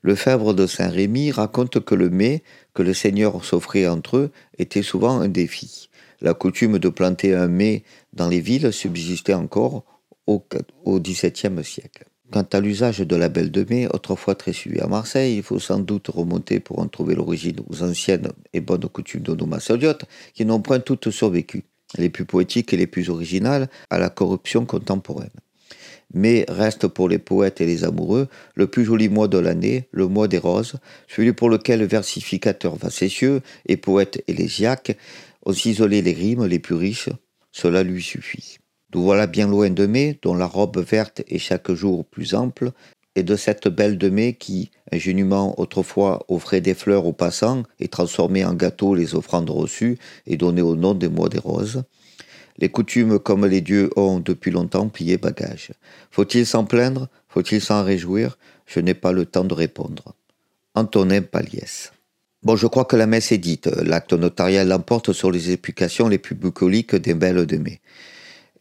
Le 0.03 0.17
Fèvre 0.17 0.53
de 0.53 0.67
Saint-Rémy 0.67 1.31
raconte 1.31 1.83
que 1.83 1.95
le 1.95 2.11
mai 2.11 2.43
que 2.75 2.83
le 2.83 2.93
seigneur 2.93 3.43
s'offrait 3.45 3.87
entre 3.87 4.19
eux 4.19 4.31
était 4.59 4.83
souvent 4.83 5.21
un 5.21 5.29
défi. 5.29 5.89
La 6.21 6.35
coutume 6.35 6.79
de 6.79 6.89
planter 6.89 7.35
un 7.35 7.49
mai 7.49 7.85
dans 8.13 8.29
les 8.29 8.41
villes 8.41 8.73
subsistait 8.73 9.33
encore 9.33 9.85
au 10.27 11.01
XVIIe 11.01 11.65
siècle. 11.65 12.05
Quant 12.33 12.47
à 12.53 12.61
l'usage 12.61 12.99
de 12.99 13.17
la 13.17 13.29
belle 13.29 13.51
de 13.51 13.65
mai, 13.69 13.87
autrefois 13.93 14.35
très 14.35 14.53
suivi 14.53 14.81
à 14.81 14.89
Marseille, 14.89 15.37
il 15.37 15.43
faut 15.43 15.61
sans 15.61 15.79
doute 15.79 16.09
remonter 16.09 16.59
pour 16.59 16.81
en 16.81 16.89
trouver 16.89 17.15
l'origine 17.15 17.61
aux 17.69 17.83
anciennes 17.83 18.33
et 18.53 18.61
bonnes 18.61 18.89
coutumes 18.89 19.23
de 19.23 19.35
nos 19.35 19.47
massoliotes 19.47 20.05
qui 20.33 20.45
n'ont 20.45 20.61
point 20.61 20.81
toutes 20.81 21.11
survécu, 21.11 21.65
les 21.99 22.11
plus 22.11 22.25
poétiques 22.25 22.73
et 22.73 22.77
les 22.77 22.87
plus 22.87 23.11
originales, 23.11 23.69
à 23.91 23.99
la 23.99 24.11
corruption 24.11 24.67
contemporaine. 24.67 25.31
Mais 26.13 26.45
reste 26.49 26.87
pour 26.87 27.09
les 27.09 27.19
poètes 27.19 27.61
et 27.61 27.67
les 27.67 27.85
amoureux 27.85 28.29
le 28.55 28.67
plus 28.67 28.85
joli 28.85 29.09
mois 29.09 29.29
de 29.29 29.39
l'année, 29.39 29.89
le 29.91 30.07
mois 30.07 30.29
des 30.29 30.39
roses, 30.39 30.77
celui 31.09 31.33
pour 31.33 31.51
lequel 31.51 31.81
le 31.81 31.87
versificateur 31.87 32.79
facétieux 32.79 33.41
et 33.67 33.77
poète 33.77 34.23
élégiaque 34.29 34.97
ont 35.45 35.53
isolé 35.53 36.03
les 36.03 36.13
rimes 36.13 36.47
les 36.47 36.61
plus 36.61 36.77
riches, 36.77 37.11
cela 37.51 37.83
lui 37.83 38.03
suffit. 38.03 38.59
Nous 38.95 39.03
voilà 39.03 39.27
bien 39.27 39.49
loin 39.49 39.71
de 39.71 39.87
mai, 39.87 40.19
dont 40.23 40.37
la 40.37 40.47
robe 40.47 40.79
verte 40.79 41.23
est 41.27 41.39
chaque 41.39 41.73
jour 41.73 42.05
plus 42.05 42.35
ample, 42.35 42.71
et 43.17 43.23
de 43.23 43.37
cette 43.37 43.69
belle 43.69 43.99
de 43.99 44.09
mai 44.09 44.35
qui, 44.35 44.71
ingénument 44.93 45.59
autrefois 45.61 46.25
offrait 46.29 46.61
des 46.61 46.75
fleurs 46.75 47.07
aux 47.07 47.13
passants 47.13 47.63
et 47.81 47.89
transformait 47.89 48.45
en 48.45 48.55
gâteaux 48.55 48.95
les 48.95 49.15
offrandes 49.15 49.51
reçues 49.51 49.99
et 50.27 50.37
donnait 50.37 50.63
au 50.63 50.77
nom 50.77 50.95
des 50.95 51.09
mois 51.09 51.29
des 51.29 51.39
roses. 51.39 51.85
Les 52.59 52.69
coutumes 52.69 53.19
comme 53.19 53.47
les 53.47 53.61
dieux 53.61 53.91
ont 53.97 54.21
depuis 54.21 54.51
longtemps 54.51 54.89
plié 54.89 55.17
bagage. 55.17 55.73
Faut-il 56.11 56.47
s'en 56.47 56.65
plaindre? 56.65 57.09
Faut-il 57.29 57.61
s'en 57.61 57.83
réjouir? 57.83 58.39
Je 58.67 58.81
n'ai 58.81 58.95
pas 58.95 59.13
le 59.13 59.27
temps 59.27 59.45
de 59.45 59.55
répondre. 59.55 60.15
Antonin 60.75 61.23
Paliès. 61.23 61.93
Bon, 62.45 62.57
je 62.57 62.67
crois 62.67 62.85
que 62.85 62.97
la 62.97 63.07
messe 63.07 63.33
est 63.33 63.39
dite. 63.39 63.67
L'acte 63.67 64.13
notarial 64.13 64.69
l'emporte 64.69 65.13
sur 65.13 65.31
les 65.31 65.51
explications 65.51 66.09
les 66.09 66.19
plus 66.19 66.35
bucoliques 66.35 66.95
des 66.95 67.15
belles 67.15 67.47
de 67.47 67.57
mai. 67.57 67.81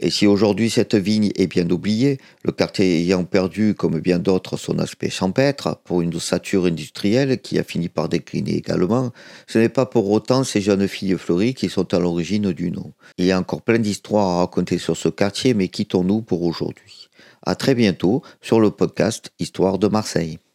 Et 0.06 0.10
si 0.10 0.28
aujourd'hui 0.28 0.70
cette 0.70 0.96
vigne 0.96 1.32
est 1.36 1.48
bien 1.48 1.70
oubliée, 1.70 2.18
le 2.44 2.52
quartier 2.52 3.00
ayant 3.00 3.24
perdu, 3.24 3.74
comme 3.74 4.02
bien 4.02 4.20
d'autres, 4.20 4.58
son 4.58 4.78
aspect 4.80 5.10
champêtre 5.10 5.80
pour 5.86 6.02
une 6.02 6.14
ossature 6.14 6.66
industrielle 6.66 7.40
qui 7.40 7.58
a 7.58 7.64
fini 7.64 7.88
par 7.88 8.10
décliner 8.10 8.58
également, 8.58 9.14
ce 9.48 9.60
n'est 9.60 9.70
pas 9.70 9.86
pour 9.86 10.12
autant 10.12 10.44
ces 10.44 10.60
jeunes 10.60 10.90
filles 10.90 11.18
fleuries 11.18 11.54
qui 11.54 11.70
sont 11.70 11.94
à 11.94 12.00
l'origine 12.00 12.52
du 12.52 12.70
nom. 12.70 12.92
Il 13.18 13.24
y 13.24 13.32
a 13.32 13.40
encore 13.40 13.62
plein 13.62 13.80
d'histoires 13.80 14.28
à 14.28 14.40
raconter 14.40 14.78
sur 14.78 14.98
ce 14.98 15.08
quartier, 15.08 15.54
mais 15.54 15.70
quittons-nous 15.70 16.22
pour 16.22 16.44
aujourd'hui. 16.44 17.08
À 17.46 17.56
très 17.56 17.74
bientôt 17.74 18.24
sur 18.42 18.60
le 18.60 18.72
podcast 18.72 19.32
Histoire 19.40 19.80
de 19.80 19.88
Marseille. 19.88 20.38